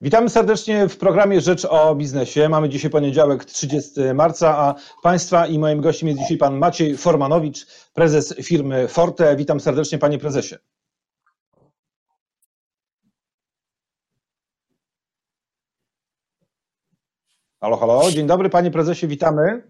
[0.00, 2.48] Witamy serdecznie w programie Rzecz o Biznesie.
[2.48, 7.66] Mamy dzisiaj poniedziałek 30 marca, a Państwa i moim gościem jest dzisiaj Pan Maciej Formanowicz,
[7.94, 9.36] prezes firmy Forte.
[9.36, 10.54] Witam serdecznie Panie Prezesie.
[17.60, 19.62] Halo, halo, dzień dobry Panie Prezesie, witamy.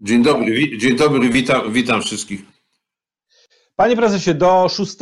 [0.00, 2.53] Dzień dobry, dzień dobry, witam, witam wszystkich.
[3.76, 4.96] Panie prezesie, do 6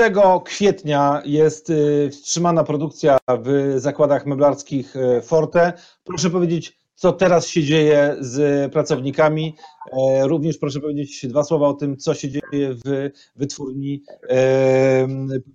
[0.45, 5.73] kwietnia jest y, wstrzymana produkcja w zakładach meblarskich y, Forte.
[6.05, 9.57] Proszę powiedzieć, co teraz się dzieje z pracownikami.
[9.93, 15.09] E, również proszę powiedzieć dwa słowa o tym, co się dzieje w wytwórni e,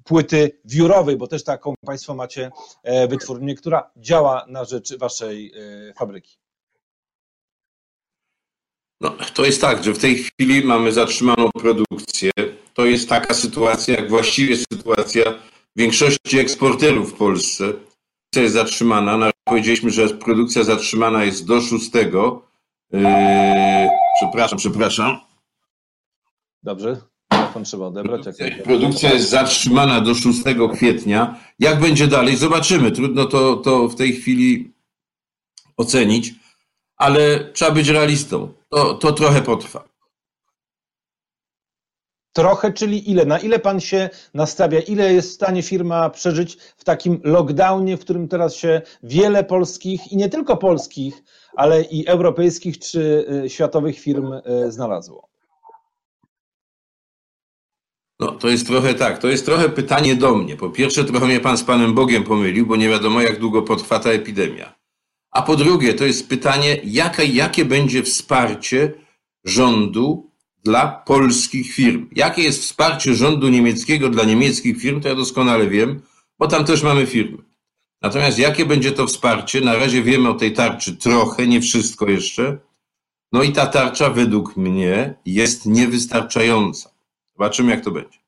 [0.03, 2.51] płyty wiórowej, bo też taką Państwo macie
[2.83, 5.53] e, wytwórnię, która działa na rzecz Waszej
[5.97, 6.37] fabryki.
[9.01, 12.31] No, to jest tak, że w tej chwili mamy zatrzymaną produkcję.
[12.77, 15.23] To jest taka sytuacja, jak właściwie sytuacja
[15.75, 17.63] większości eksporterów w Polsce.
[17.67, 19.17] Produkcja jest zatrzymana.
[19.17, 21.91] Na powiedzieliśmy, że produkcja zatrzymana jest do 6.
[21.93, 22.99] Yy,
[24.17, 25.19] przepraszam, przepraszam.
[26.63, 28.23] Dobrze, telefon trzeba odebrać.
[28.23, 30.39] Produkcja, produkcja jest zatrzymana do 6
[30.73, 31.39] kwietnia.
[31.59, 32.35] Jak będzie dalej?
[32.35, 32.91] Zobaczymy.
[32.91, 34.73] Trudno to, to w tej chwili
[35.77, 36.33] ocenić,
[36.97, 39.96] ale trzeba być realistą to, to trochę potrwa.
[42.37, 43.25] Trochę, czyli ile?
[43.25, 44.79] Na ile pan się nastawia?
[44.79, 50.11] Ile jest w stanie firma przeżyć w takim lockdownie, w którym teraz się wiele polskich
[50.11, 51.23] i nie tylko polskich,
[51.55, 55.29] ale i europejskich czy y, światowych firm y, znalazło?
[58.19, 59.17] No, to jest trochę tak.
[59.17, 60.55] To jest trochę pytanie do mnie.
[60.55, 63.99] Po pierwsze, trochę mnie pan z panem Bogiem pomylił, bo nie wiadomo, jak długo potrwa
[63.99, 64.75] ta epidemia.
[65.31, 68.93] A po drugie, to jest pytanie, jaka, jakie będzie wsparcie
[69.45, 70.27] rządu
[70.63, 72.09] dla polskich firm.
[72.11, 76.01] Jakie jest wsparcie rządu niemieckiego dla niemieckich firm, to ja doskonale wiem,
[76.39, 77.37] bo tam też mamy firmy.
[78.01, 79.61] Natomiast jakie będzie to wsparcie?
[79.61, 82.57] Na razie wiemy o tej tarczy trochę, nie wszystko jeszcze.
[83.31, 86.89] No i ta tarcza według mnie jest niewystarczająca.
[87.33, 88.19] Zobaczymy, jak to będzie.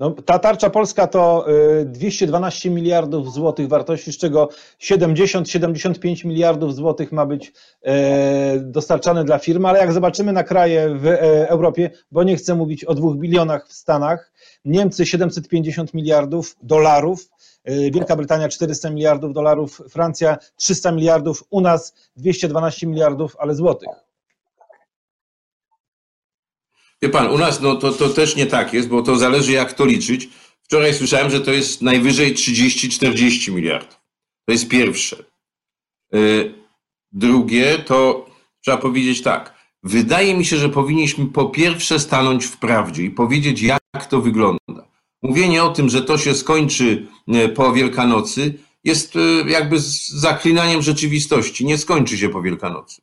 [0.00, 1.46] No, ta tarcza polska to
[1.84, 4.48] 212 y, miliardów złotych wartości, z czego
[4.80, 7.52] 70-75 miliardów złotych ma być
[7.82, 12.54] e, dostarczane dla firm, ale jak zobaczymy na kraje w e, Europie, bo nie chcę
[12.54, 14.32] mówić o dwóch bilionach w Stanach,
[14.64, 17.28] Niemcy 750 miliardów dolarów,
[17.64, 24.05] e, Wielka Brytania 400 miliardów dolarów, Francja 300 miliardów, u nas 212 miliardów, ale złotych.
[27.02, 29.72] Wie pan, u nas no, to, to też nie tak jest, bo to zależy jak
[29.72, 30.28] to liczyć.
[30.62, 34.00] Wczoraj słyszałem, że to jest najwyżej 30-40 miliardów.
[34.46, 35.24] To jest pierwsze.
[36.14, 36.54] Y,
[37.12, 38.26] drugie to
[38.60, 39.56] trzeba powiedzieć tak.
[39.82, 44.88] Wydaje mi się, że powinniśmy po pierwsze stanąć w prawdzie i powiedzieć, jak to wygląda.
[45.22, 49.76] Mówienie o tym, że to się skończy y, po Wielkanocy, jest y, jakby
[50.08, 51.66] zaklinaniem rzeczywistości.
[51.66, 53.02] Nie skończy się po Wielkanocy.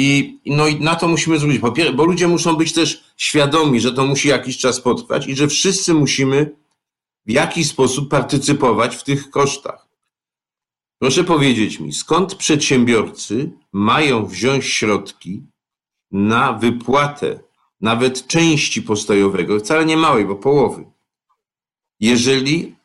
[0.00, 1.62] I, no i na to musimy zwrócić,
[1.94, 5.94] bo ludzie muszą być też świadomi, że to musi jakiś czas potrwać i że wszyscy
[5.94, 6.56] musimy
[7.26, 9.88] w jakiś sposób partycypować w tych kosztach.
[10.98, 15.42] Proszę powiedzieć mi, skąd przedsiębiorcy mają wziąć środki
[16.10, 17.40] na wypłatę
[17.80, 20.84] nawet części postojowego, wcale nie małej, bo połowy,
[22.00, 22.76] jeżeli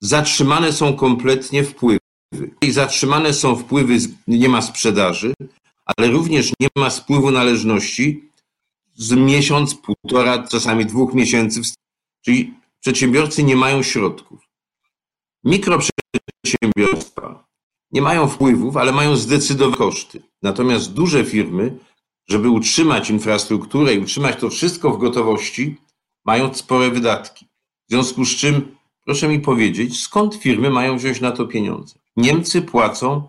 [0.00, 1.98] zatrzymane są kompletnie wpływy.
[2.62, 3.96] I zatrzymane są wpływy,
[4.26, 5.34] nie ma sprzedaży,
[5.96, 8.30] ale również nie ma spływu należności
[8.94, 11.60] z miesiąc, półtora, czasami dwóch miesięcy.
[12.24, 14.40] Czyli przedsiębiorcy nie mają środków.
[15.44, 17.48] Mikroprzedsiębiorstwa
[17.92, 20.22] nie mają wpływów, ale mają zdecydowane koszty.
[20.42, 21.78] Natomiast duże firmy,
[22.28, 25.76] żeby utrzymać infrastrukturę i utrzymać to wszystko w gotowości,
[26.24, 27.46] mają spore wydatki.
[27.88, 31.98] W związku z czym proszę mi powiedzieć, skąd firmy mają wziąć na to pieniądze?
[32.16, 33.28] Niemcy płacą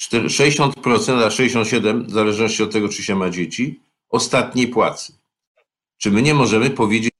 [0.00, 5.12] 60%, a 67%, w zależności od tego, czy się ma dzieci, ostatniej płacy.
[5.98, 7.12] Czy my nie możemy powiedzieć,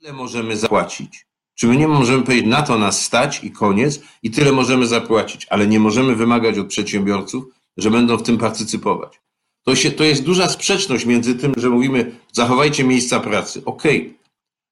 [0.00, 1.26] ile możemy zapłacić?
[1.54, 5.46] Czy my nie możemy powiedzieć, na to nas stać i koniec, i tyle możemy zapłacić,
[5.50, 7.44] ale nie możemy wymagać od przedsiębiorców,
[7.76, 9.20] że będą w tym partycypować.
[9.64, 13.62] To, się, to jest duża sprzeczność między tym, że mówimy, zachowajcie miejsca pracy.
[13.64, 14.14] Okej, okay.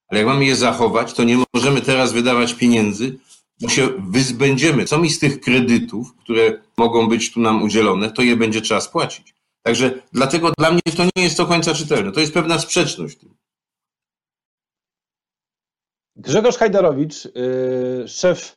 [0.09, 3.19] ale jak mamy je zachować, to nie możemy teraz wydawać pieniędzy
[3.61, 4.85] bo się wyzbędziemy.
[4.85, 8.81] Co mi z tych kredytów, które mogą być tu nam udzielone, to je będzie trzeba
[8.81, 9.35] spłacić.
[9.63, 12.13] Także dlatego dla mnie to nie jest do końca czytelne.
[12.13, 13.19] To jest pewna sprzeczność.
[16.17, 18.57] Grzegorz Hajdarowicz, yy, szef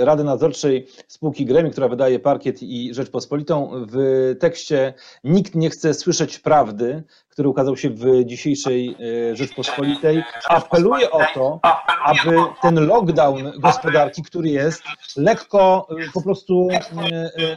[0.00, 3.70] Rady Nadzorczej spółki Gremi, która wydaje Parkiet i Rzeczpospolitą.
[3.88, 3.96] W
[4.40, 4.94] tekście
[5.24, 8.96] nikt nie chce słyszeć prawdy, który ukazał się w dzisiejszej
[9.32, 11.60] Rzeczpospolitej, apeluje o to,
[12.04, 14.82] aby ten lockdown gospodarki, który jest,
[15.16, 16.68] lekko po prostu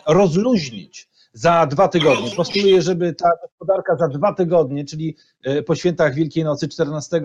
[0.07, 2.31] rozluźnić za dwa tygodnie.
[2.31, 7.21] Postuluję, żeby ta gospodarka za dwa tygodnie, czyli e, po świętach Wielkiej Nocy 14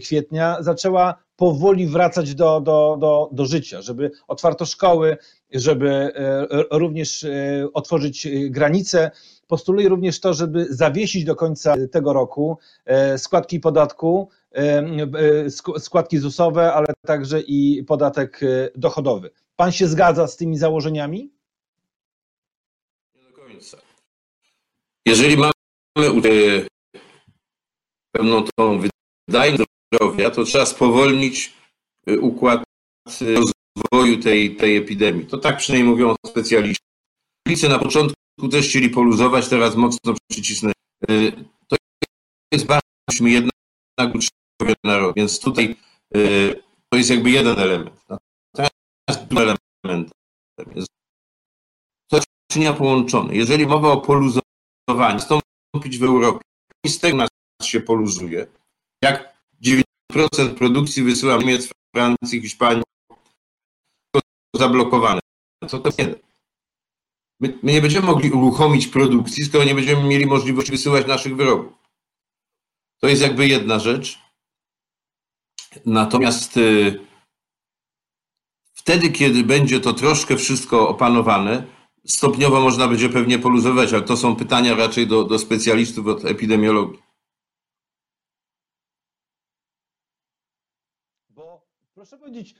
[0.00, 5.16] kwietnia, zaczęła powoli wracać do, do, do, do życia, żeby otwarto szkoły,
[5.50, 6.46] żeby e,
[6.78, 7.28] również e,
[7.72, 9.10] otworzyć granice.
[9.46, 12.58] Postuluję również to, żeby zawiesić do końca tego roku
[13.16, 14.28] składki podatku,
[15.78, 18.40] składki ZUS-owe, ale także i podatek
[18.76, 19.30] dochodowy.
[19.56, 21.30] Pan się zgadza z tymi założeniami?
[25.06, 25.52] Jeżeli mamy
[28.14, 28.80] pewną tą
[29.28, 31.52] wydajność zdrowia, to trzeba spowolnić
[32.08, 32.64] y, układ
[33.20, 35.26] rozwoju tej, tej epidemii.
[35.26, 36.84] To tak przynajmniej mówią specjaliści.
[37.46, 38.14] Policy na początku
[38.50, 40.74] też chcieli poluzować, teraz mocno przycisnąć.
[41.10, 41.32] Y,
[41.68, 41.76] to
[42.52, 42.82] jest bardzo,
[43.20, 45.76] jednak uczniowie narod, więc tutaj
[46.88, 47.96] to jest jakby jeden element.
[48.08, 50.10] Natomiast drugi element
[50.74, 50.91] jest
[52.52, 53.34] to czynienia połączone.
[53.34, 54.42] Jeżeli mowa o poluzowaniu,
[54.88, 56.40] nastąpić w Europie.
[56.84, 57.28] I z tego nas
[57.62, 58.46] się poluzuje.
[59.02, 62.82] Jak 9% produkcji wysyła Niemiec, Francji, Hiszpanii
[64.56, 65.20] zablokowane.
[65.68, 66.14] Co to nie?
[67.40, 71.72] My, my, nie będziemy mogli uruchomić produkcji, skoro nie będziemy mieli możliwości wysyłać naszych wyrobów.
[73.00, 74.18] To jest jakby jedna rzecz.
[75.86, 77.00] Natomiast y,
[78.72, 81.66] wtedy, kiedy będzie to troszkę wszystko opanowane,
[82.06, 87.02] Stopniowo można będzie pewnie poluzować, ale to są pytania raczej do, do specjalistów od epidemiologii.
[91.28, 92.54] Bo proszę powiedzieć,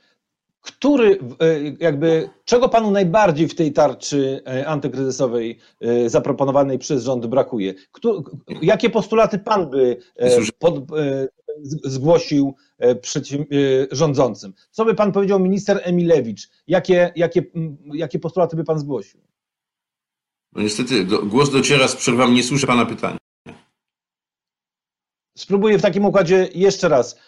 [0.61, 7.27] który, e, jakby, czego panu najbardziej w tej tarczy e, antykryzysowej e, zaproponowanej przez rząd
[7.27, 7.75] brakuje?
[8.63, 9.97] Jakie postulaty pan by
[10.59, 10.75] pod,
[11.85, 12.55] zgłosił
[13.91, 14.53] rządzącym?
[14.71, 16.51] Co by pan powiedział minister Emilewicz?
[16.67, 17.43] Jakie, jakie,
[17.95, 19.32] jakie postulaty by pan zgłosił?
[20.53, 23.19] No niestety, do, głos dociera z przerwami, nie słyszę pana pytania.
[25.39, 27.19] Spróbuję w takim układzie jeszcze raz.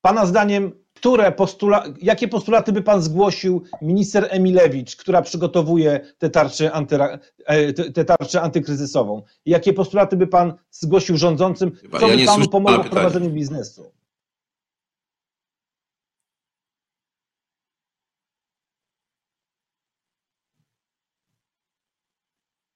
[0.00, 6.72] Pana zdaniem, które postula jakie postulaty by pan zgłosił minister Emilewicz, która przygotowuje tę tarczę,
[6.72, 9.22] antyra e, tę tarczę antykryzysową?
[9.46, 13.92] Jakie postulaty by pan zgłosił rządzącym, co ja by panu pomogło w prowadzeniu biznesu?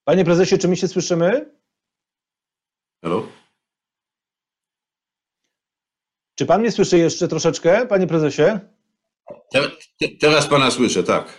[0.05, 1.51] Panie prezesie, czy my się słyszymy?
[3.05, 3.29] Halo?
[6.35, 8.43] Czy pan mnie słyszy jeszcze troszeczkę, panie prezesie?
[10.21, 11.39] teraz pana słyszę, tak.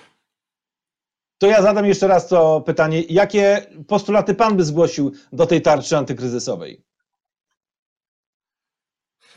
[1.38, 3.02] To ja zadam jeszcze raz to pytanie.
[3.02, 6.84] Jakie postulaty pan by zgłosił do tej tarczy antykryzysowej?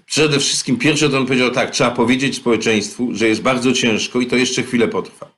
[0.04, 4.26] Przede wszystkim pierwsze to bym powiedział tak, trzeba powiedzieć społeczeństwu, że jest bardzo ciężko i
[4.26, 5.36] to jeszcze chwilę potrwa.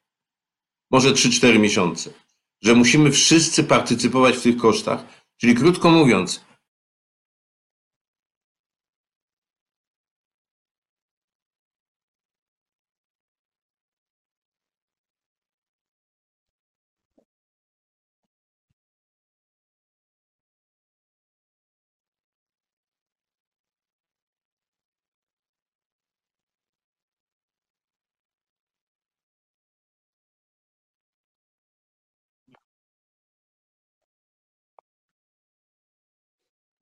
[0.91, 2.11] Może 3-4 miesiące
[2.63, 5.05] że musimy wszyscy partycypować w tych kosztach.
[5.37, 6.45] Czyli krótko mówiąc,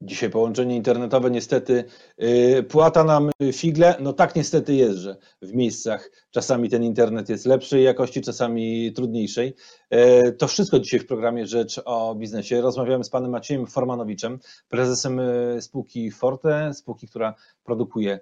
[0.07, 1.85] Dzisiaj połączenie internetowe niestety
[2.19, 3.95] yy, płata nam figle.
[4.01, 9.55] No tak niestety jest, że w miejscach czasami ten internet jest lepszej jakości, czasami trudniejszej.
[9.91, 12.61] Yy, to wszystko dzisiaj w programie Rzecz o Biznesie.
[12.61, 15.19] Rozmawiamy z panem Maciejem Formanowiczem, prezesem
[15.55, 17.35] yy, spółki Forte, spółki, która
[17.65, 18.21] produkuje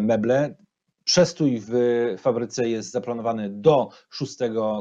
[0.00, 0.54] meble.
[1.04, 1.72] Przestój w
[2.18, 4.36] fabryce jest zaplanowany do 6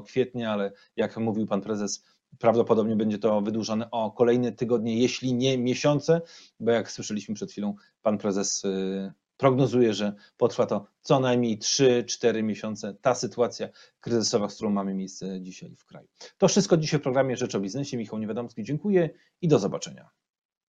[0.06, 2.04] kwietnia, ale jak mówił pan prezes,
[2.40, 6.22] Prawdopodobnie będzie to wydłużone o kolejne tygodnie, jeśli nie miesiące,
[6.60, 12.44] bo jak słyszeliśmy przed chwilą, pan prezes y, prognozuje, że potrwa to co najmniej 3-4
[12.44, 12.94] miesiące.
[13.02, 16.08] Ta sytuacja kryzysowa, z którą mamy miejsce dzisiaj w kraju.
[16.38, 17.98] To wszystko dzisiaj w programie Rzecz o Biznesie.
[17.98, 19.10] Michał Niewiadomski, dziękuję
[19.42, 20.10] i do zobaczenia.